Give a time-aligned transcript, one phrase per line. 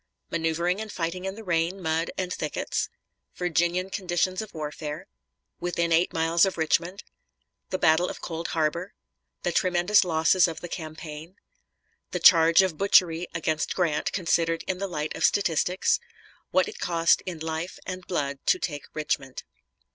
[0.31, 2.89] Maneuvering and fighting in the rain, mud, and thickets
[3.35, 5.05] Virginian conditions of warfare
[5.59, 7.03] Within eight miles of Richmond
[7.69, 8.95] The battle of Cold Harbor
[9.43, 11.35] The tremendous losses of the campaign
[12.09, 15.99] The charge of butchery against Grant considered in the light of statistics
[16.49, 19.43] What it cost in life and blood to take Richmond.